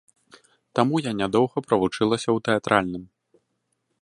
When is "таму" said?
0.79-0.95